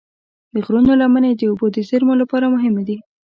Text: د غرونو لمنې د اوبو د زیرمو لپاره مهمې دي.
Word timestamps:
د 0.53 0.55
غرونو 0.65 0.91
لمنې 1.01 1.31
د 1.35 1.41
اوبو 1.49 1.65
د 1.75 1.77
زیرمو 1.89 2.13
لپاره 2.21 2.51
مهمې 2.53 2.83
دي. 2.89 2.97